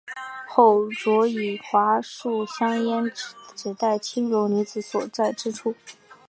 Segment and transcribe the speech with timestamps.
[0.49, 3.11] 后遂以桦树香烟
[3.55, 5.75] 指代青楼女子所在之处。